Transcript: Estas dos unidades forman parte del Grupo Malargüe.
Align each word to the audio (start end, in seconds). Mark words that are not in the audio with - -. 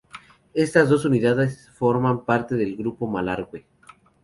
Estas 0.55 0.89
dos 0.89 1.05
unidades 1.05 1.69
forman 1.75 2.25
parte 2.25 2.55
del 2.55 2.75
Grupo 2.75 3.05
Malargüe. 3.05 3.67